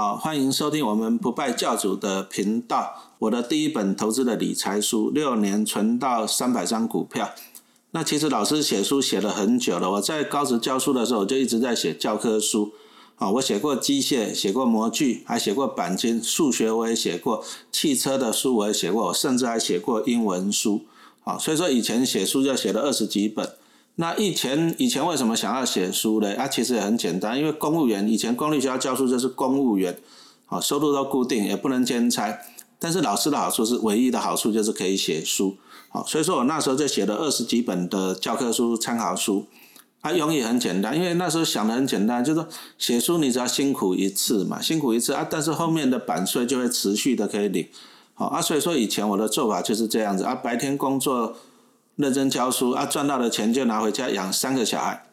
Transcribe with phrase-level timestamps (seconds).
[0.00, 3.12] 好，欢迎收听我们不败教主的频道。
[3.18, 7.28] 我的第一本投资的理财书，六年存到三百张股票。
[7.90, 9.90] 那其实老师写书写了很久了。
[9.90, 12.72] 我在高职教书的时候，我就一直在写教科书。
[13.16, 16.24] 啊，我写过机械，写过模具，还写过钣金。
[16.24, 20.80] 数学我也写过，汽车的书我也写过，我甚至还写过英文书。
[21.24, 23.46] 啊，所以说以前写书就写了二十几本。
[23.96, 26.34] 那以前以前为什么想要写书呢？
[26.36, 29.98] 啊，其实也很简单，因为公务员以前公立学校教书就是公务员，
[30.46, 32.38] 啊，收入都固定，也不能兼差。
[32.78, 35.58] 但是老师的好处是，唯一的好处就是可以写书，
[35.90, 39.46] 好，所以说我那时候就写了二十几本的教科书、参考书。
[40.00, 47.68] 啊，用意很简单，因为那时候想的很简单，就是说写书你只要辛苦一次嘛，辛苦一次啊，但是后面的版税就会持续的可以领，
[48.14, 51.36] 好啊，所以说以前我的做法就是这样子啊，白天工作。
[52.00, 55.04] 认真教书啊，赚到的钱就拿回家养三个小孩，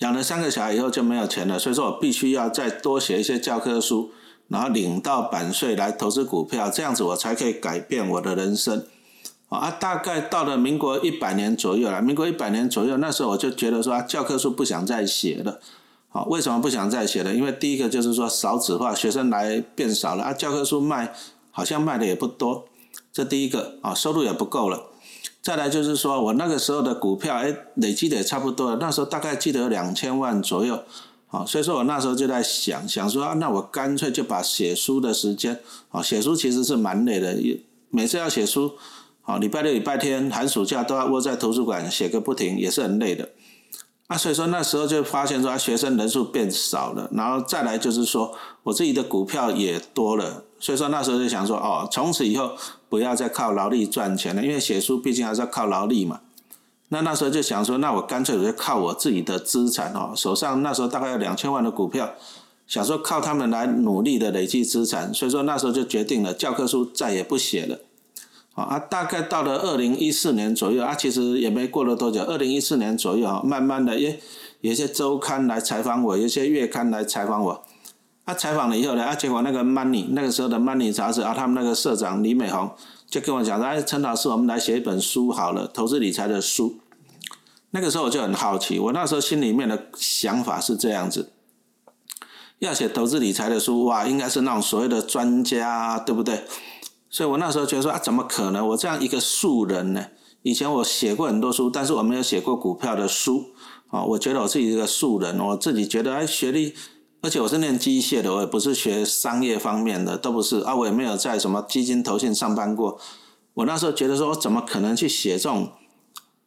[0.00, 4.10] 养了三个小孩以后就没有钱了，所以说我必须要再多写一些教科书，
[4.48, 8.84] 然后领到版税来投资股票，这样子我才可以改变我的人生。
[9.50, 15.60] 啊，大概到了民国一百年左右了，民国一百年左右，那时候我就觉得说教科书不想再写了。
[16.08, 17.32] 好，为什么不想再写了？
[17.32, 21.14] 因为第一个就是说少子化，学生来变少了啊，教科书卖
[21.52, 22.64] 好像卖的也不多，
[23.12, 24.86] 这第一个啊，收入也不够了。
[25.44, 28.78] 再来就是说，我那个时候的股票，哎，累积的也差不多了。
[28.80, 30.82] 那时候大概记得有两千万左右，
[31.26, 37.36] 好，所以说我那时候就在想，想说，那我干脆就把写书的时间，啊，写书其实是蛮累的，
[37.90, 38.72] 每次要写书，
[39.20, 43.28] 啊，礼拜六、礼拜天、寒暑假都要窝在图书馆写个不停，也是很累的。
[44.16, 52.52] 所以说那时候就发现说，学生人数变少了，然后再来就是说，我自己的股票也多了，所以说那时候就想说，哦，从此以后
[52.88, 56.20] 不要再靠劳力赚钱了，因为写书毕竟还是要靠劳力嘛。
[56.88, 62.14] 那那时候就想说，那我干脆我就靠我自己的资产哦，手上那时候大概有两千万的股票，
[62.66, 67.78] 想说靠他们来努力的累积资产，所以说那时候就决定了教科书再也不写了。
[68.54, 72.22] 啊，大概到了二零一四年左右啊，其实也没过了多久。
[72.22, 74.20] 二零一四年左右啊，慢慢的，也，
[74.60, 77.64] 有些周刊来采访我，有些月刊来采访我。
[78.24, 82.70] 啊，采访了以后呢，啊，结果那个 Money 那个时候的 Money 杂志啊，他们那个社长李美红
[83.06, 86.78] 就跟我讲说：“哎，陈老师，我们来写一本书好了，投资理财的书。”
[87.72, 91.32] 那个时候我就很好奇，我那时候心里面的想法是这样子：
[92.60, 96.44] 要写投资理财的书，哇，应该是那种所谓的专家，对不对？
[97.14, 98.66] 所以我那时候觉得说啊，怎么可能？
[98.70, 100.06] 我这样一个素人呢？
[100.42, 103.52] 以前我写过很多书，但是我没有写过股票的书
[103.90, 104.02] 啊。
[104.02, 106.74] 我觉得我自己一个素人，我自己觉得哎，学历，
[107.20, 110.74] 而且我是念机械的，我也不是学商业方面的，都不是啊。
[110.74, 112.98] 我也没有在什么基金投信上班过。
[113.54, 115.70] 我那时候觉得说，我怎么可能去写这种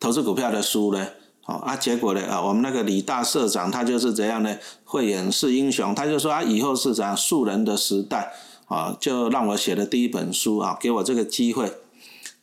[0.01, 1.07] 投资股票的书呢？
[1.45, 4.57] 好啊，结果呢啊，我们那个李大社长他就是怎样呢？
[4.83, 8.33] 慧眼识英雄，他就说啊，以后是怎样素人的时代。
[8.67, 11.71] 啊，就让我写的第一本书啊，给我这个机会。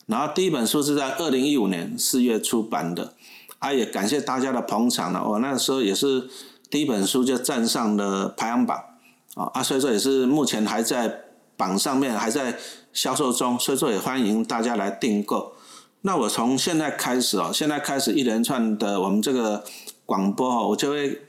[0.07, 3.13] 然后第一本书是在二零一五年四月出版的，
[3.59, 5.23] 啊，也感谢大家的捧场了。
[5.27, 6.29] 我那时候也是
[6.71, 8.79] 第一本书就站上了排行榜，
[9.35, 11.25] 啊啊，所以说也是目前还在
[11.57, 12.59] 榜上面，还在
[12.93, 15.53] 销售中，所以说也欢迎大家来订购。
[16.03, 19.63] 那我从现在开始哦，现在开始一连串的我们这个
[20.07, 21.21] 广播哦，我就会。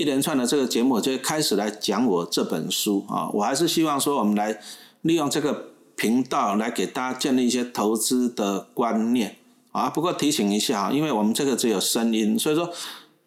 [0.00, 4.58] 一连串的这个节目就开始来讲我这本书啊，我还是希望说我们来
[5.02, 9.36] 利用这个频道来给大家建立一些投资的观念
[9.72, 9.90] 啊。
[9.90, 12.72] 不过提醒一下啊，因为我们这个只有声音，所以说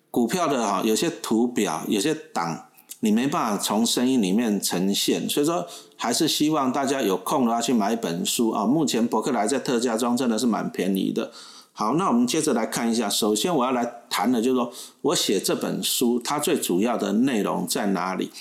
[0.10, 2.66] 股票的哈有些图表、有些档
[3.02, 8.66] 你没办法从声音里面呈现，所以说还是希望大家有空的话去买一本书啊。
[8.66, 11.32] 目前博客来在特价中真的是蛮便宜的。
[11.76, 13.10] 好，那我们接着来看一下。
[13.10, 18.32] 首先我要来谈的，就是说我写这本书，它最主要的内容在哪里？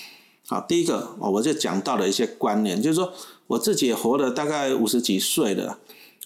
[0.45, 3.11] 好，第一个，我就讲到了一些观念，就是说
[3.47, 5.79] 我自己活了大概五十几岁了，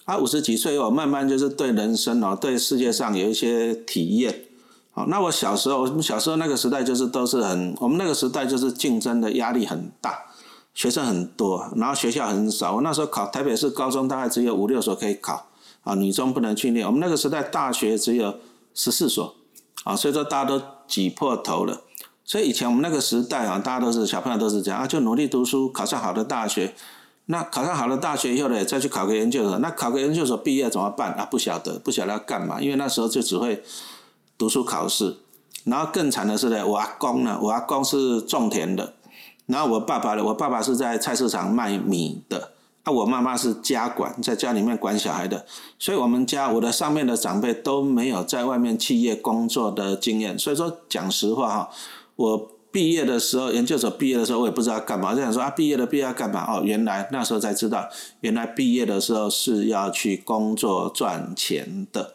[0.03, 4.41] 啊，五十几岁我慢慢就是对人生哦，对世界上有一些体验。
[4.91, 10.25] 好，那我小时候，我们小时候那个时代就是都是很，我们那个时代就是竞争的压力很大，
[10.74, 12.75] 学生很多，然后学校很少。
[12.75, 15.47] 我那时候考台北市高中，大概只有五六所可以考。
[15.88, 16.86] 啊，女中不能去念。
[16.86, 18.36] 我们那个时代大学只有
[18.74, 19.36] 十四所，
[19.86, 21.81] 啊，所以说大家都挤破头了。
[22.25, 26.75] 所以以前我们那个时代啊，大家都是小朋友都是这样啊，就努力读书，考上好的大学。
[27.28, 29.57] 那考上好的大学以后呢，再去考个研究所。
[29.60, 31.25] 那考个研究所毕业怎么办啊？
[31.25, 32.60] 不晓得，不晓得要干嘛。
[32.60, 33.63] 因为那时候就只会
[34.38, 35.18] 读书考试。
[35.63, 38.94] 然后更惨的是呢，我阿公呢，我阿公是种田的，
[39.45, 42.51] 然后我爸爸呢，我爸爸是在菜市场卖米的。
[42.88, 45.45] 那我妈妈是家管，在家里面管小孩的，
[45.78, 51.69] 所以我们家我的上面的长辈都没有在外面企业工作的经验，所以说讲实话哈，
[52.16, 56.45] 我毕业的时候，研究所毕业的时候，我也不知道干嘛，就想说啊，毕业了毕业要干嘛？
[56.50, 57.89] 哦，原来那时候才知道，
[58.22, 62.13] 原来毕业的时候是要去工作赚钱的。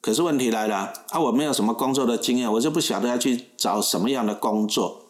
[0.00, 5.02] 可是问题来了，啊，我没有什么工作的经验，我就不晓得要去找什么样的工作。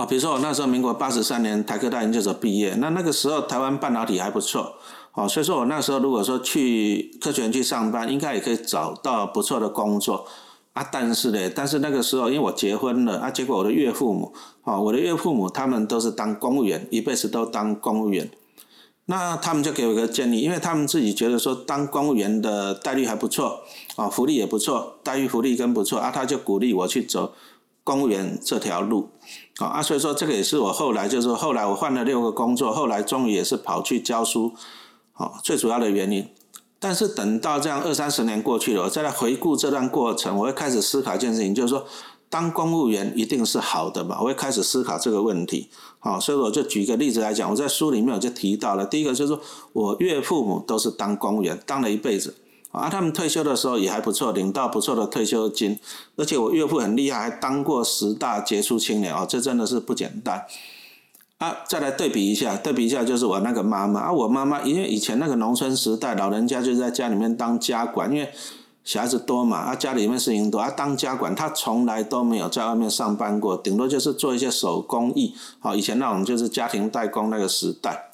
[0.00, 4.76] 啊，比如说我那时候民国八十三年台科大研究所毕业，那那个时候台湾半导体还不错，
[5.12, 10.26] 哦，所以说我那时候如果说去科学园去上班，应该也可以找到不错的工作。
[10.72, 14.32] 啊，但是呢，但是那个时候因为我结婚了，啊，结果我的岳父母，
[14.62, 18.30] 哦，我的岳父母他们都是当公务员，一辈子都当公务员，
[19.04, 23.60] 那他们就给我一个建议，因为他们自己觉得说当公务员的待遇还不错，
[23.96, 27.34] 啊，福利也不错，待遇福利更不错，啊，他就鼓励我去走。
[27.90, 29.08] 公务员这条路，
[29.58, 34.52] 啊啊，所以说这个也是我后来就是后来我换了六个工作，后来终于也是跑去教书，
[35.12, 36.28] 好，最主要的原因。
[36.78, 41.84] 但是等到这样二三十年过去了，我再来回顾这段过程，我会开始思考一件事情，就是说
[42.28, 44.18] 当公务员一定是好的嘛？
[44.20, 49.42] 我会开始思考这个问题，好，所以我就举一个例子来讲，我在书里面我就提到了，第一个就是说
[49.72, 52.36] 我岳父母都是当公务员，当了一辈子。
[52.70, 55.78] 啊，他们退休的时候也还不错，领到不错的退休金，
[56.16, 60.46] 而且我岳父很厉害，还当过十大杰出青年哦，这真的是不简单。
[61.38, 68.30] 啊，再来对比一下，对比一下就是我那个妈妈啊，我妈妈因为以前那个农村时代，老人家就在家里面当家管，因为
[68.84, 78.09] 小孩子多嘛，啊家里面事情多，啊当家管，他从来都没有在外面上班过，顶多就是做一些手工艺，好，以前那种就是家庭代工那个时代。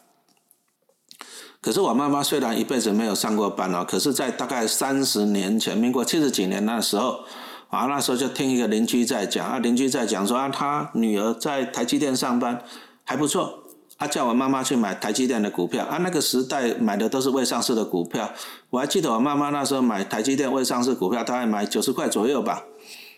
[1.66, 7.24] 可是我妈妈虽然一辈子没有上过班哦，可是，在大概三十年前，民国七十几年那时候，
[7.70, 12.62] 啊，那时候就听一个邻居在讲，啊，邻居在讲说啊，他女儿在台积电上班
[13.02, 13.64] 还不错，
[13.96, 18.30] 啊叫我妈妈去买台积电的股票，啊，那个时代买的都是未上市的股票，
[18.70, 22.62] 我还记得我妈妈那时候买台积电未上市股票，大概买九十块左右吧，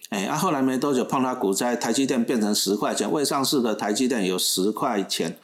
[0.09, 5.37] 哎，啊，后来没多久碰到股灾，台积电变成十块钱，未上市的台积电有十块钱。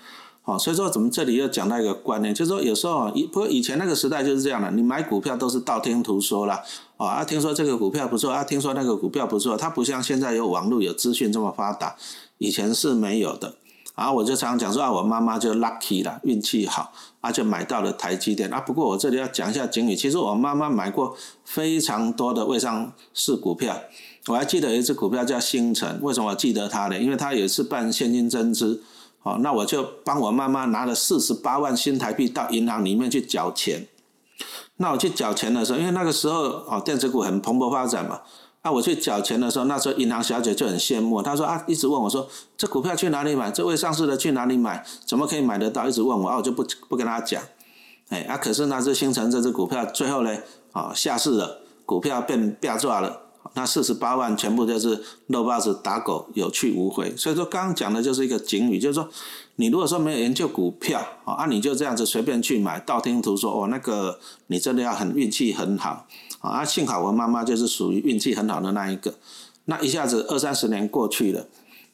[0.46, 6.62] 好，所以说怎么这里又讲到一个观念，就是说有时候以不过以前那个时代就是这样的，你买股票都是道听途说啦，
[6.99, 11.96] 啊，听说这个股票不错，啊，听说那个股票不错，它不像现在有网络有资讯这么发达，
[12.37, 13.55] 以前是没有的。
[13.94, 16.93] 啊，我就常常讲说啊，我妈妈就 lucky 了，运气好，
[17.23, 18.52] 啊，就买到了台积电。
[18.52, 23.81] 啊，不过我这里要讲一下警语，其实我妈妈买过非常多的未上市股票，
[24.26, 26.99] 我还记得有一只股票叫星辰，为什么我记得它呢？
[26.99, 28.82] 因为它有一次办现金增资。
[29.25, 33.88] 哦，那我就帮我妈妈拿了四十八万新台币到银行里面去缴钱。
[34.76, 38.21] 那我去缴钱的时候，因为那个时候哦，电子股很蓬勃发展嘛。
[38.62, 43.50] 那我去缴钱的时候，那时候银行小姐就很羡慕，她说啊，一直问我说，这股票去哪里买？
[43.50, 44.85] 这未上市的去哪里买？
[45.06, 45.88] 怎么可以买得到？
[45.88, 47.43] 一直问我，啊，我就不不跟她讲。
[48.11, 50.38] 哎，啊，可是那只星辰这只股票最后呢，
[50.73, 53.24] 啊，下市了，股票变变抓了。
[53.55, 57.17] 那四十八万全部就是肉包子打狗，有去无回。
[57.17, 59.09] 所以说，刚刚讲的就是一个警语，就是说，
[59.56, 64.19] 你如果说没有研究股票啊，你就这样子随便去买，道听途说哦，那个
[64.49, 66.06] 你真的要很运气很好
[66.41, 66.65] 啊。
[66.65, 69.15] 幸好我妈妈就是属于运气很好的那一个。
[69.67, 71.47] 那一下子二三十年过去了，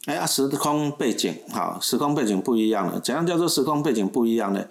[0.07, 2.99] 哎呀，时空背景好，时空背景不一样了。
[2.99, 4.65] 怎样叫做时空背景不一样呢？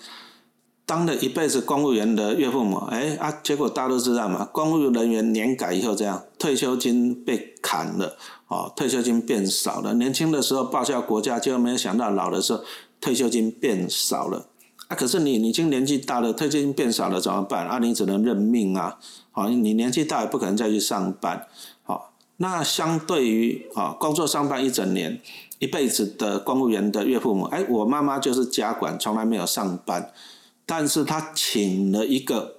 [0.90, 9.94] 当了一辈子公务员的岳父母，哎啊，结果大家都知道嘛，公务人员年改以后这样，退休金被砍了，哦，退休金变少了。
[9.94, 12.64] 年轻的时候报效国家，结果没有想到老的时候
[13.00, 14.48] 退休金变少了。
[14.88, 17.68] 啊，可是你你已经年纪大了，退休金变少了怎么办？
[17.68, 18.98] 啊，你只能认命啊。
[19.30, 21.46] 好，你年纪大也不可能再去上班。
[21.84, 25.22] 好，那相对于啊，工作上班一整年，
[25.60, 30.12] 一辈子的公务员的岳父母，哎，我妈妈就是家管，从来没有上班。
[30.70, 32.58] 但是他请了一个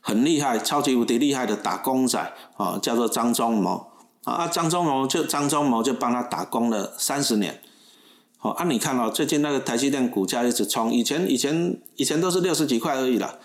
[0.00, 3.88] 很厉害、超级无敌厉害的打工仔啊，叫做张忠谋
[4.22, 4.46] 啊。
[4.46, 7.60] 张忠谋就张忠谋就帮他打工了三十年。
[8.38, 13.40] 好，啊，你看哦，最近那个台积电股价一直冲，以前以前以前都是六十几块而已了，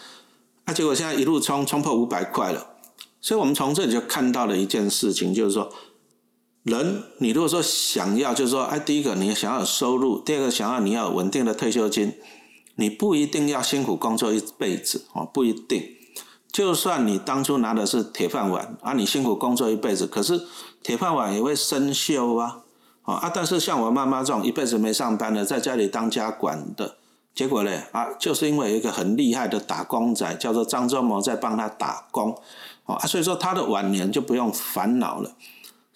[0.66, 2.76] 啊，结果现在一路冲冲破五百块了。
[3.20, 5.74] 所以我们从这里就看到了一件事情，就是说，
[6.62, 12.14] 人你如果说想要，就是说，哎，第一个你想要有收入，第二个想要你要稳定的退休金。
[12.78, 15.84] 你不一定要辛苦工作一辈子哦，不一定。
[16.50, 20.42] 就算你当初拿的是铁饭碗啊，你辛苦工作一辈子，可是
[20.82, 22.64] 铁饭碗也会生锈啊，
[23.04, 23.32] 啊！
[23.34, 26.98] 但是像我妈妈这种一辈子没上班的，在家里当家管的，
[27.36, 32.36] 结果呢啊，就是因为有一个很厉害的打工仔，叫做张忠谋在帮他打工，
[32.86, 35.34] 啊，所以说他的晚年就不用烦恼了。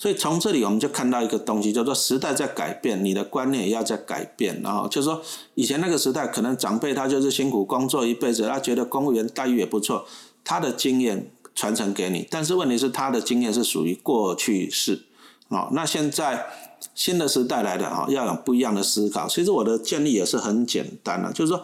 [0.01, 4.59] 所以从这里我们就看到一个东西，叫做时代在改变，你的观念也要在改变。
[4.63, 5.21] 然后就是说，
[5.53, 10.03] 以前那个时代，可能长辈他就是辛苦工作一辈子，他觉得公务员待遇也不错，
[10.43, 12.27] 他的经验传承给你。
[12.31, 15.03] 但是问题是，他的经验是属于过去式，
[15.49, 16.47] 哦，那现在
[16.95, 19.27] 新的时代来的啊，要有不一样的思考。
[19.27, 21.63] 其实我的建议也是很简单的，就是说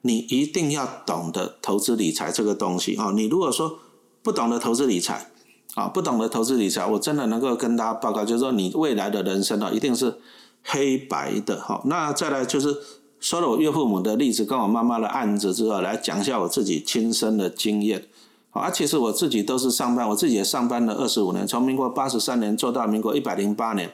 [0.00, 3.12] 你一定要懂得投资理财这个东西啊。
[3.14, 3.78] 你如果说
[4.22, 5.30] 不懂得投资理财
[5.74, 10.14] 啊，不懂得投资理财，我真的能够跟大家报告，就是说你未来的人生啊，一定是
[10.62, 11.82] 黑白的哈。
[11.86, 12.76] 那再来就是
[13.18, 18.04] 说了我岳父母的例子，跟我妈妈的案子之后，来讲一下我自己亲身的经验。
[18.52, 23.90] 啊，其实我自己都是上班，我自己也上班了二十五年，从民国八十三年做到民国一百零八年。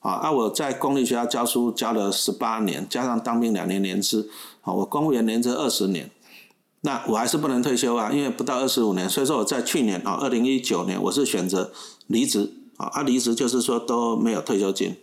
[0.00, 4.28] 啊，啊，我在公立学校教书教了十八年，加上当兵两年年资，
[4.60, 6.10] 啊，我公务员年资二十年。
[6.86, 11.72] 那我还是不能退休啊，因为不到二十五年，所以说我在去年啊，二零一九年我是选择
[12.08, 14.96] 离职啊，啊，离职就是说都没有退休金。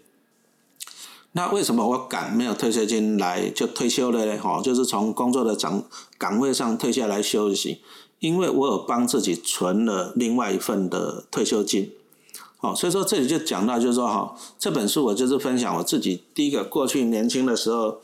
[1.31, 4.37] 那为什么我敢没有退休金来就退休了呢？
[4.37, 5.83] 哈，就是从工作的岗
[6.19, 7.81] 岗位上退下来休息。
[8.19, 11.91] 因为我有帮自己存了另外一份的退休金，
[12.57, 17.99] 好，所以说这里就讲到，就是说哈，这本书我就是分享我自己第一个过去年轻的时候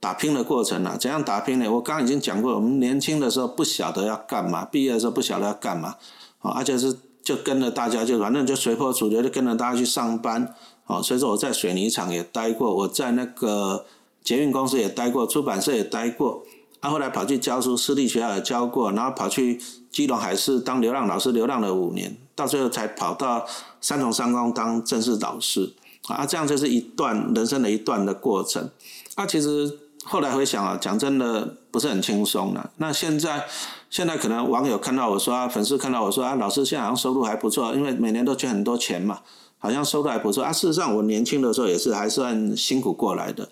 [0.00, 1.70] 打拼的过程啊，怎样打拼呢？
[1.70, 5.96] 我刚刚已经讲过，我们年轻的时候不晓得要干嘛，毕业的时候不晓得要干嘛，
[6.38, 10.54] 啊，而且是就跟着大家就反正就随波逐流，就跟着大家去上班，
[10.86, 13.84] 啊，所以说我在水泥厂也待过，我在那个
[14.24, 16.42] 捷运公司也待过，出版社也待过。
[16.82, 19.60] 他后来跑去教书，私立学校也教过，然后跑去
[19.92, 23.44] 基隆海事当流浪老师，流浪了五年，到最后才跑到
[23.82, 25.74] 三重三公当正式导师。
[26.08, 28.70] 啊，这样就是一段人生的一段的过程。
[29.14, 29.78] 啊，其实
[30.10, 32.70] 后来回想啊，讲真的不是很轻松的。
[32.78, 33.46] 那现在
[33.88, 39.20] 现在可能网友看到我说啊，粉丝看到我说啊，老师现在好像收入还不错，因为每年都捐很多钱嘛，
[39.58, 40.42] 好像收入还不错。
[40.42, 43.48] 啊，事实上我年轻的时候也是还算辛苦过来的。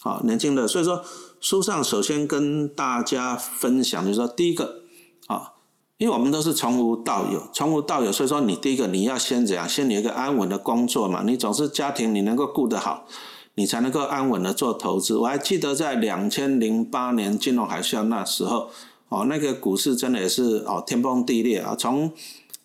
[0.00, 1.04] 好，年轻的，所以说。
[1.40, 4.80] 书上首先跟大家分享，就是说，第一个
[5.28, 5.52] 啊，
[5.96, 13.06] 因为我们都是从无到有，从无到有，所以说你第一个你要先怎样，先有一个安稳的工作嘛，你总是家庭你能够顾得好，
[13.58, 15.18] 你才能够安稳的做投资。
[15.18, 18.70] 我还记得在两千零八年金融海啸那时候，
[19.08, 22.12] 哦，那个股市真的也是哦天崩地裂啊，从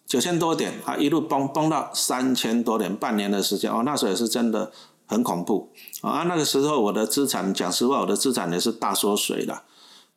[0.06, 4.72] 九千多点啊一路崩崩到三千多点，半年的时间哦，那时候也是真的。
[5.06, 5.70] 很恐怖
[6.02, 6.24] 啊！
[6.24, 9.64] 那个时候我的资产，讲实话，我的资产也是大缩水了。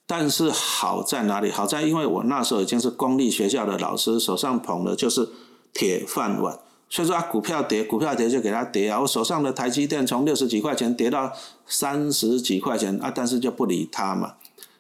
[0.07, 1.51] 但是好在哪里？
[1.51, 5.29] 好在因为我那时候已经是公立学校的老师，手上捧的就是
[5.75, 6.61] 铁饭碗。
[6.89, 9.01] 所以说啊，股票跌，股票跌就给他跌啊。
[9.01, 11.33] 我手上的台积电从六十几块钱跌到
[11.67, 14.35] 三十几块钱啊，但是就不理他嘛。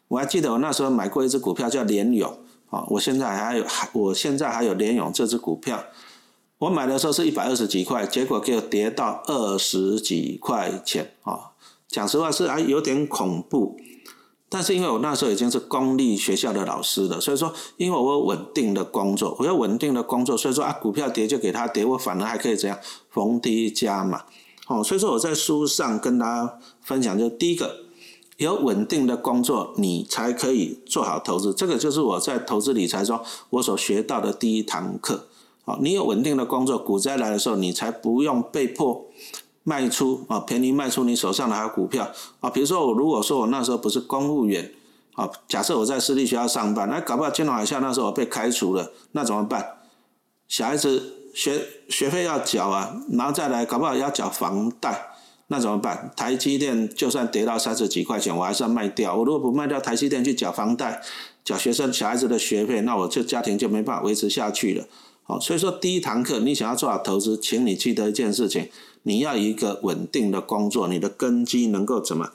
[0.09, 2.39] 我还记得我那时候买过一只股票叫联勇
[2.71, 5.85] 啊，我现在还有还，我现在还有联勇这只股票。
[6.59, 11.51] 我买的时候是一百二十几块，结果给我跌到二十几块钱啊！
[11.89, 13.77] 讲实话是还有点恐怖，
[14.49, 22.79] 但是因为我那时候已经是公立学校的老师了，所以说因为我有稳定的工作，我有稳定的工作，所以说啊股票跌就给它跌，我反而还可以怎样
[23.11, 24.23] 逢低加嘛。
[24.69, 27.77] 哦，所以说我在书上跟大家分享，就第一个
[28.37, 35.27] 有稳定的工作，你才可以做好投资，这个就是我在投资理财中我所学到的第一堂课。
[35.65, 39.07] 好，你有稳定的工作，股灾来的时候，你才不用被迫
[39.69, 42.09] 卖出啊，便宜卖出你手上的还股票
[42.39, 42.49] 啊。
[42.49, 44.71] 比如说我如果说我那时候不是公务员
[45.15, 49.79] 啊，假设我在私立学校上班，那搞不好金融海啸那时候我被开除了，那怎么办？
[50.47, 55.09] 小孩子学学费要缴啊，然后再来搞不好要缴房贷，
[55.49, 56.13] 那怎么办？
[56.15, 59.17] 台积电就算跌到三十几块钱，我还是要卖掉。
[59.17, 61.03] 我如果不卖掉台积电去缴房贷、
[61.45, 64.85] 缴学生小孩子的学费，那我这家庭就没办法维持下去了。
[65.25, 68.69] 好，所以说第一堂课，你想要做好投资，请你记得一件事情，
[69.07, 72.31] 你要一个稳定的工作，你的根基能够怎么？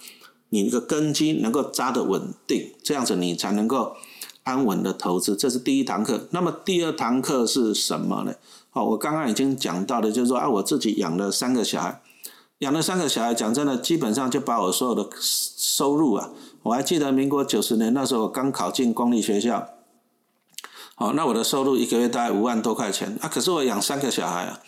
[0.47, 3.97] 你的根基能够扎得稳定，这样子你才能够
[4.43, 6.27] 安稳的投资，这是第一堂课。
[6.31, 8.33] 那么第二堂课是什么呢？
[8.69, 12.01] 好，我刚刚已经讲到的，就是说啊，我自己养了三个小孩，
[12.59, 16.29] 养了三个小孩，讲真的，基本上就把我所有的收入啊，
[16.63, 19.67] 我还记得民国九十年那时候，我刚考进公立学校。
[20.95, 24.59] 哦，那我的收入一个月大概五万多块钱啊，可是我养三个小孩啊，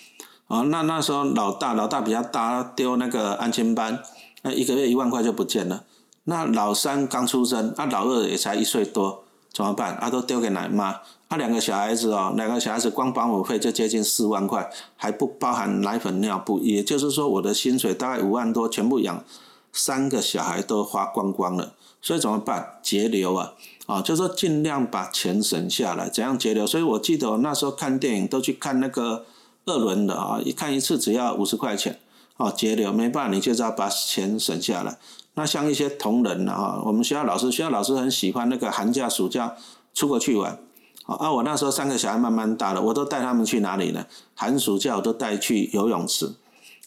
[0.54, 4.04] 哦，那那时候老大老大比较大，丢那个安亲班，
[4.44, 5.84] 那一个月一万块就不见了。
[6.26, 9.96] 那老三刚出生，啊，老二也才一岁多，怎么办？
[9.96, 11.00] 啊，都丢给奶妈。
[11.28, 16.60] 啊，两个小孩子哦，两个小孩子光保姆费就接近四万块，还不包含奶粉尿布。
[16.60, 19.24] 也就是说，我的薪水大概五万多，全部养
[19.72, 21.74] 三个小孩都花光光了。
[22.00, 22.78] 所以怎么办？
[22.84, 23.54] 节流啊！
[23.88, 26.68] 啊，就说尽量把钱省下来，怎样节流？
[26.68, 29.26] 所以我记得我那时候看电影都去看那个
[29.66, 32.00] 二轮的啊，一看一次只要五十块钱，
[32.38, 34.98] 啊，节流没办法，你就是要把钱省下来。
[35.36, 39.56] 那像一些同仁啊，我们学校老师，学校老师很喜欢那个寒假暑假
[39.94, 40.60] 出国去玩，
[41.06, 44.06] 啊，我那时候三个小孩慢慢大了，我都带他们去哪里呢？
[44.36, 46.34] 寒暑假我都带去游泳池，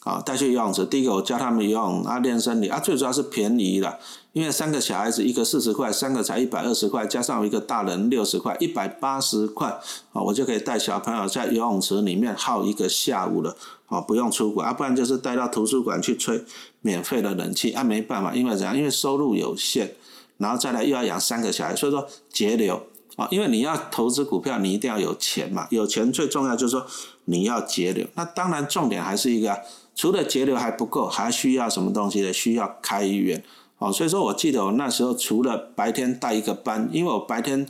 [0.07, 0.85] 啊，带去游泳池。
[0.85, 3.99] 第一个我教他们游泳啊，练身体啊，最主要是便宜了，
[4.31, 9.67] 因为三个小孩子一个四十块，三个才一百二十块，加上一个大人六十块，一百八十块
[10.13, 16.41] 啊，我就可以带小朋友在游泳池里面耗一个下午了，啊，不用出国啊，不然就是带到图书馆去吹
[16.79, 18.77] 免费的冷气啊，没办法，因为怎样？
[18.77, 19.93] 因为收入有限，
[20.37, 22.81] 然后再来又要养三个小孩，所以说节流
[23.17, 26.85] 啊，因为你要投资股票，你一定要有钱嘛，有钱最重要就是说
[27.25, 29.59] 你要节流，那当然重点还是一个。
[29.97, 32.31] 除了节流还不够，还需要什么东西呢？
[32.31, 33.43] 需要开源，
[33.79, 37.67] 哦，所以说我记得我那时候除了白天带一个班，因为我白天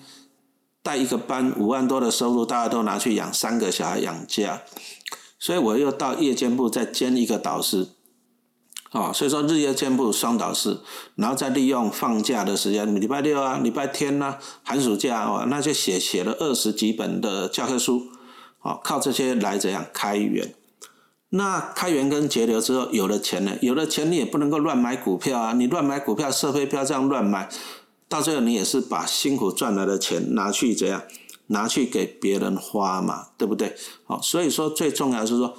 [0.84, 4.62] 带一个班五万多的收入，大家都拿去养三个小孩养家，
[5.40, 7.88] 所以我又到夜间部再兼一个导师，
[8.92, 10.80] 哦，所以说日夜兼部双导师，
[11.16, 18.08] 然后再利用放假的时间，礼拜六啊、礼拜天呐、寒暑假哦，那就写写了二十几本的教科书，
[18.62, 20.54] 哦，靠这些来怎样开源。
[21.30, 25.54] 那开源跟节流之后，有了钱了，有了钱你也不能够乱买股票啊！
[25.54, 27.50] 你乱买股票、设飞票这样乱买，
[28.08, 31.04] 到最后你也是把辛苦赚来的钱拿去怎样？
[31.48, 33.76] 拿去给别人花嘛，对不对？
[34.06, 35.58] 好，所以说最重要是说，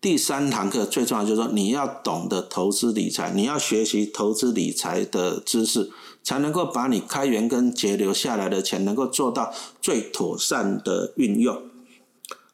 [0.00, 5.90] 第三堂课最重要就是说，你要懂得投资理财，你要学习投资理财的知识，
[6.22, 11.62] 才能够把你开源跟节流下来的钱，能够做到最妥善的运用。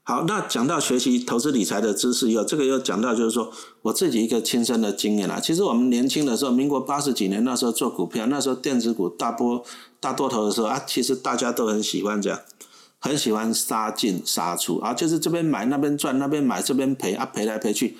[0.06, 5.40] 好，那讲到学习投资理财的知识以后，这个又讲到就是说我自己一个亲身的经验啦。
[5.40, 9.64] 其实我们年轻的时候，民国八十几年那时候做股票，那时候电子股大波
[10.00, 12.38] 大多头的时候啊，其实大家都很喜欢这样，
[12.98, 17.96] 很喜欢杀进杀出啊，就是这边买那边赚，那边买这边赔啊，赔来赔去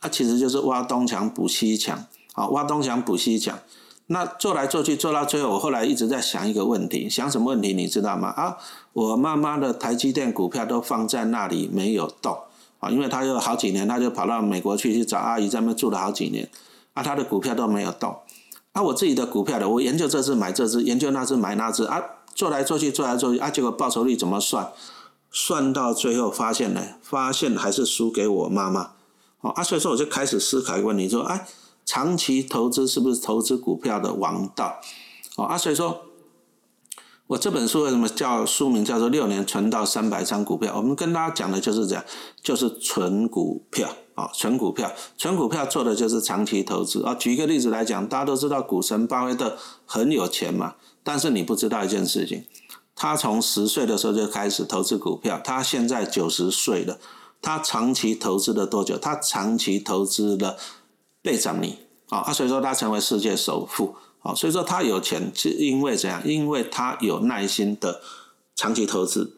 [0.00, 3.58] 啊，其实就是挖东墙补西墙啊，挖东墙补西墙。
[4.08, 8.28] 那做来做去做到最后，我后来一直在想一个问题，想什么问题你知道吗？
[8.28, 8.56] 啊，
[8.92, 12.38] 我妈妈的台积电股票都放在那里没有动
[12.78, 16.48] 啊，因为她有好几年，她就跑到美国去去找阿姨在那住了好几年，
[16.94, 18.16] 啊，她的股票都没有动，
[18.70, 22.00] 啊，我自己的股票的，我研究这只买这只，研究那只买那只，啊，
[22.32, 24.70] 做来做去做来做去，啊，结果报酬率怎么算？
[25.32, 28.92] 算到最后发现呢，发现还是输给我妈妈，
[29.40, 31.44] 哦，啊，所以说我就开始思考一个问题，说，哎。
[31.86, 34.80] 长期投资是不是投资股票的王道？
[35.36, 36.02] 哦啊，所以说，
[37.28, 40.72] 我这本书为什么叫书名叫做《六年存到三百张股票》？
[40.76, 42.04] 我们跟大家讲的就是这样，
[42.42, 47.14] 就是纯股票啊，纯股票，纯股票做的就是长期投资啊。
[47.14, 52.44] 举一个例子来讲，大家都知道股神巴菲特很有钱嘛，但是你不知道一件事情，
[52.94, 56.98] 他从十岁的时候就开始投资股票，他现在九十岁了，
[57.42, 58.96] 他长期投资了多久？
[58.96, 60.56] 他长期投资了。
[61.26, 66.22] 倍涨你啊，啊，所以说他成为世界首富啊，所以说他有钱是因为怎样？
[66.24, 68.00] 因为他有耐心的
[68.54, 69.32] 长期投资，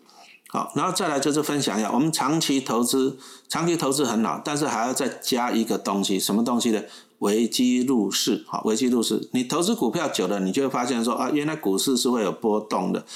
[0.50, 3.16] 好，然后再来就是分享一下，我们长期投资，
[3.48, 6.82] 长期投资很好，但是还要再加一个东西，什么东西呢？
[7.20, 13.06] 危机入市，好，危机入市，你投资股票久了，你就会发现说啊，原来股市是会有波动的，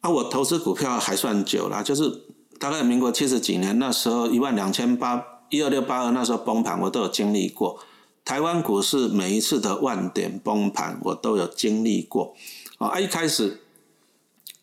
[0.00, 2.24] 啊，我投资股票还算久了，就是
[2.58, 5.22] 大概民国七十几年那时候一万两千八。
[5.50, 7.78] 一二六八二那时候崩盘，我都有经历过。
[8.24, 12.34] 台湾股市每一次的万点崩盘，我都有经历过。
[12.78, 13.62] 啊，一开始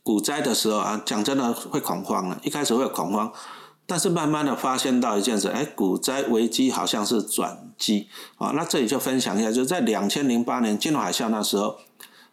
[0.03, 3.31] 股灾的时候啊，讲真的会恐慌了，一开始会恐慌，
[3.85, 8.09] 但是慢慢的发现到一件事，哎，股灾危机好像是转机。
[8.37, 11.77] 啊，那这里就分享一下，就是在两千零八年金融海啸那时候，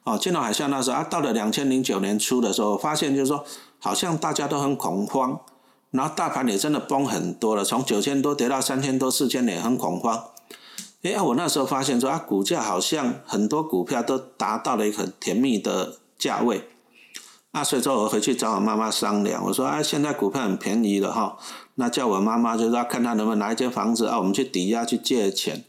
[0.02, 3.44] 啊，金融海啸那时候啊，到了两千零九年初的时候，发现就是说，
[3.78, 5.38] 好像大家都很恐慌。
[5.90, 10.24] 然后大盘也真的崩很多了，从九千多跌到三千多、四千点，很恐慌。
[11.02, 16.68] 哎，我那时候发现说啊，股价好像很多股票都达到了一个很甜蜜的价位。
[17.52, 21.36] 啊，所以说我回去找我妈妈商量，我说啊，现在股票很便宜了哈，
[21.74, 25.64] 那叫我妈妈就是要看她能不能拿一间房子啊，我们去抵押去借钱。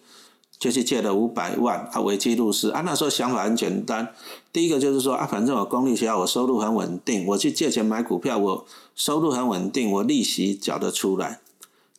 [0.62, 2.82] 就去借了五百万啊，为记录师啊。
[2.82, 4.14] 那时候想法很简单，
[4.54, 11.40] 第一个就是说啊，反正我公立学校，我收入很稳定，我去借钱买股票，我收入很稳定，我利息缴得出来。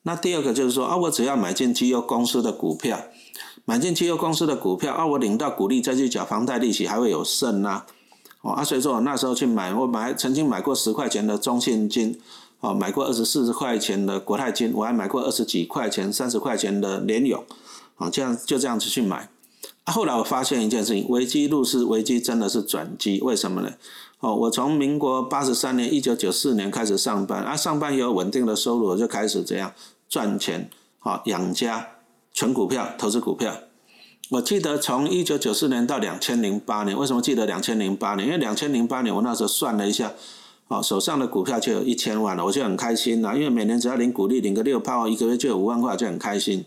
[0.04, 3.00] 那第二个就是说啊，我只要买进绩优公司的股票，
[3.64, 7.82] 买进绩优公司的股票啊，我领到股利再去缴房贷利息，还会有剩呐。
[8.42, 12.16] 哦啊，所以说我那时候去买，我买曾经买过十块钱的中信金，
[12.60, 17.44] 哦，买过二十四十块钱的国泰金，我还买过二十几块钱、三十块钱的联永。
[18.02, 19.28] 啊，这样就这样子去买。
[19.84, 23.20] 后来我发现一件事情，危机入市，危机真的是转机。
[23.20, 23.72] 为什么呢？
[24.20, 29.72] 哦，我从民国八十三年，一九九四年开始上班，啊，上班有稳定的收入，我就开始这样
[30.08, 31.88] 赚钱，好养家，
[32.32, 33.56] 存股票，投资股票。
[34.30, 38.28] 我记得从一九九四年到两千零八年，为什么记得两千零八年？
[38.28, 40.12] 因为两千零八年我那时候算了一下，
[40.68, 43.34] 哦，手上的股票就有一千万了，我就很开心了。
[43.34, 46.64] 因为每年只要领股利，领个六趴，一个月就有五万块，就很开心。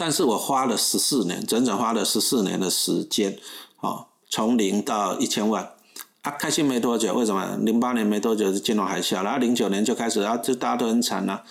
[0.00, 3.36] 但是我花了十四年，整整花了十四年的时间，
[3.80, 5.72] 哦，从零到一千万。
[6.22, 7.58] 啊，开心没多久，为什么？
[7.60, 11.42] 零八年没多久是金融海啸，然后零九年就开始，啊，就大家都很惨了。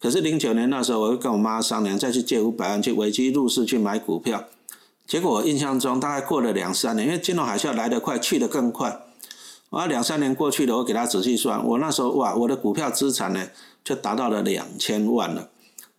[0.00, 4.44] 可是零九年那时候，我就跟我妈商量，再去借五百万去危机入市去买股票。
[5.04, 9.00] 结果我印象中，大概过了两三年，因为金融海啸来得快，去得更快。
[9.70, 13.48] 啊，两三年过去了，我给他仔细算，我那时候哇，我的股票资产呢
[13.82, 15.48] 就达到了两千万了。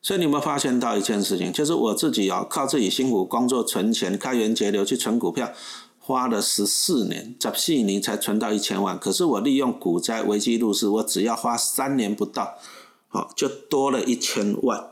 [0.07, 5.51] 所以你有没有发现到一件事情，就是我自己啊，靠自己辛苦工作存钱，开源节流去存股票，
[5.99, 8.97] 花了十四年，十四年才存到一千万。
[8.97, 12.53] 可是我利用股灾危机入市，我只要花三年不到，
[13.09, 14.87] 好就多了一千万。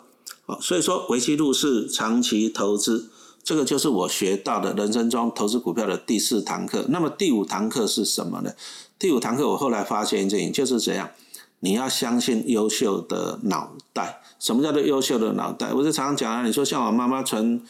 [0.46, 3.10] 好，所以说危机入市，长期投资。
[3.42, 6.88] 这个就是我学到的人生中投资股票的第四堂课。
[6.90, 8.52] 那么第五堂课是什么呢？
[9.00, 11.10] 第五堂课我后来发现一件事情，就是这样：
[11.60, 14.22] 你要相信优秀的脑袋。
[14.40, 15.74] 什么叫做优秀的脑袋？
[15.74, 17.62] 我就常常讲啊，你说像我妈妈存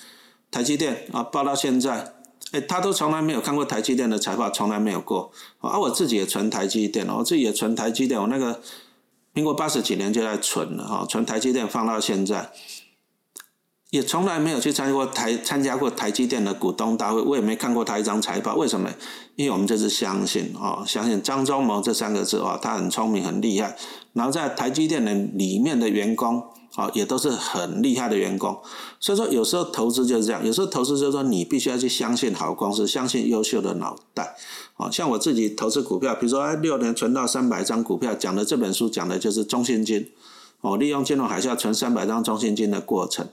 [0.51, 2.13] 台积电啊，报到现在，
[2.51, 5.31] 哎，她都从来没有看过台积电的财报，从来没有过。
[5.59, 8.61] 啊，我自己也存台积电，我自己也存台积电，我那个
[9.33, 12.51] 民国八十几年就在存了哈，存台积电放到现在。
[13.91, 18.55] 也从来没有去参加过台参加过台积电的股东大会，我也没看过他一张财报。
[18.55, 18.89] 为什么？
[19.35, 23.77] 因为我们就是相信哦，相信张忠谋这三个字哦，他很聪明很厉害。
[24.13, 26.43] 然后在台积电的里面的员工
[26.75, 28.57] 哦，也都是很厉害的员工。
[28.99, 34.35] 所以说有时候投资就是这样，有时候投资就是说你必须要去相信好公司，相信优秀的脑袋。
[34.77, 40.09] 哦，像我自己投资股票，比如说六年存到三百张股票，讲的这本书讲的就是中信金
[40.61, 43.27] 哦，利用金融海啸存三百张中信金的过程。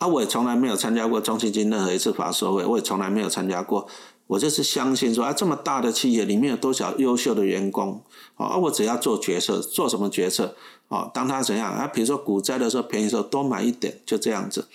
[0.00, 3.86] 啊，我也从来没有参加过中信金任何一次法说会，我也从来没有参加过。
[4.28, 8.02] 我就是相信说，啊，这么大的企业里面有多少优秀的员工，
[8.36, 10.56] 啊，我只要做决策，做什么决策，
[10.88, 14.66] 啊，当他怎样，啊，比如说股灾的时候便宜时候多买一点，就这样子。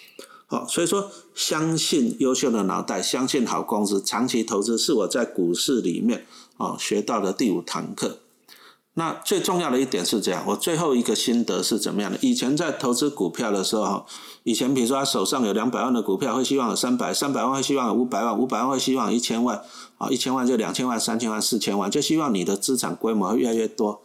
[0.46, 6.24] 好，所以说相信优秀的脑袋，相信好公司，长期投资是我在股市里面
[6.58, 8.20] 啊学到的第五堂课。
[8.98, 12.18] 那最重要的一点是这样，我最后一个心得是怎么样的？
[12.22, 14.06] 以前在投资股票的时候，
[14.44, 19.62] 以前比如说他手上有两百万的股票，会希望有三百，三百万会希望有五百万，五百万会希望一千万，
[19.98, 24.02] 啊，一千万就两千万、三千万、四千万，就希望你的资产规模会越来越多。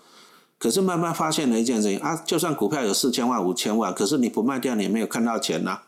[0.58, 5.82] 可是慢慢发现了一件事情啊，就算股票有四千万、五千万，可是你不卖掉，你没有看到钱呐。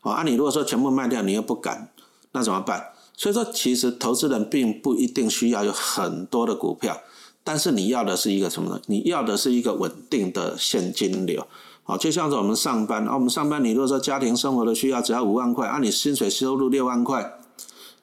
[0.00, 1.88] 啊，你如果说全部卖掉，你又不敢，
[2.32, 2.86] 那怎么办？
[3.16, 7.00] 所以说，其实投资人并不一定需要有很多的股票。
[7.42, 8.80] 但是你要的是一个什么呢？
[8.86, 11.46] 你要的是一个稳定的现金流，
[11.82, 17.38] 好，就像是我们上班，啊，我们上班，你如果说家庭生活的需要只要五万块，啊，你薪水收入六万块，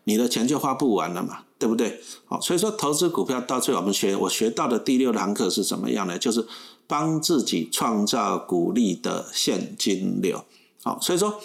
[0.06, 2.02] 你的钱就花不完了嘛，对不对？
[2.26, 6.18] 好，所以说投资股票到最后我们学，我学到的第六堂课是怎么样呢？
[6.18, 6.46] 就是
[6.88, 10.44] 帮自己创造股利的现金流，
[10.84, 11.40] 好，所以说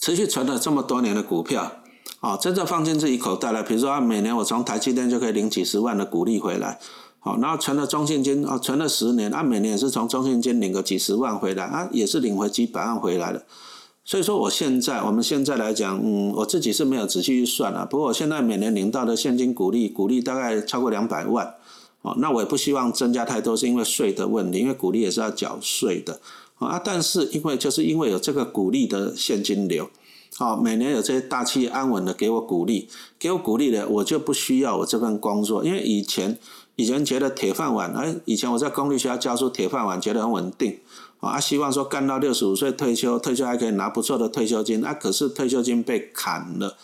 [0.00, 1.80] 持续存了这么多年的股票。
[2.18, 3.62] 好，真正放进自己口袋了。
[3.62, 6.78] 比如说，每年我从台积电就可以领几十万的股利回来。
[7.18, 13.44] 好，然后存了中信金，啊，存了十年，啊，每年也是从中信金领个几十万回来，啊，也是领回几百万回来的。
[14.04, 17.84] 所以说，我现在，我们现在来讲，嗯，我自己是没有仔细去算了。
[17.84, 21.54] 不过，我现在每年领到的现金股利，股利大概超过两百万。
[22.02, 26.20] 哦，那我也不希望增加太多，是因为税的问题，因为股利也是要缴税的。
[26.58, 29.90] 啊，但是因为就是因为有这个股利的现金流。
[30.38, 36.38] 好，每年有这些大企业安稳的给我鼓励，给我鼓励的，我就不需要我这份工作，因为以前
[36.74, 40.78] 以前觉得铁饭碗，哎，以前我在公立学校教书，铁饭碗觉得很稳定，
[41.20, 46.76] 啊，希望说干到六十五岁退休，退休还可以拿不错的退休金，啊，可是退休金被砍了，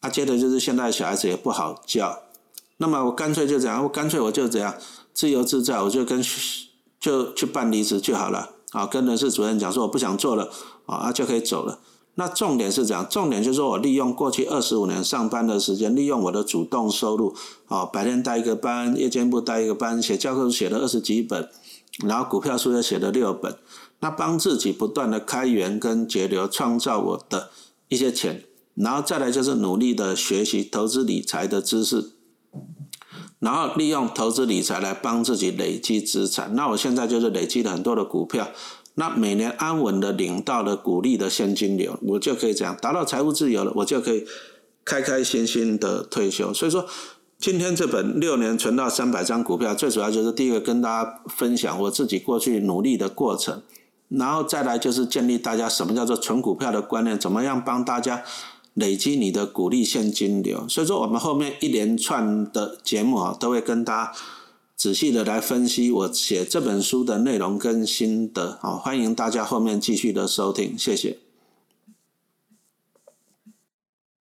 [0.00, 2.18] 啊，接着就是现在小孩子也不好教，
[2.76, 4.74] 那么我干脆就这样，我干脆我就这样
[5.14, 6.22] 自由自在，我就跟
[7.00, 10.50] 就去办离职就好了，啊，跟人事主任讲说我不想做了，
[10.84, 11.78] 啊，就可以走了。
[12.16, 17.34] 那重点是这样，重点就是我利用过去二十五年上班的时间，利用我的主动收入，
[17.66, 21.48] 啊，白天带一个班，夜间部带一个班，写教科书写了二十几本，
[22.04, 23.56] 然后股票书也写了六本，
[24.00, 27.48] 那帮自己不断的开源跟节流，创造我的
[27.88, 28.44] 一些钱，
[28.74, 32.10] 然后再来就是努力的学习投资理财的知识，
[33.38, 36.54] 然后利用投资理财来帮自己累积资产。
[36.54, 38.48] 那我现在就是累积了很多的股票。
[39.00, 44.26] 那每年安稳的领到了股利的现金流，我就可以这样达到财务自由了，我就可以
[44.84, 46.52] 开开心心的退休。
[46.52, 46.84] 所以说，
[47.38, 53.62] 今天这本六年存到三百张股票，最主要就是第一个跟大家分享我自己过去努力的过程，
[54.10, 58.22] 然后再来就是建立大家什么叫做存股票的观念，怎么样帮大家
[58.74, 60.68] 累积你的股利现金流。
[60.68, 64.12] 所以说，我们后面一连串的节目啊，都会跟大家。
[64.80, 71.18] 仔细的来分析我写这本书的内容跟心得，好，欢迎大家后面继续的收听，谢谢。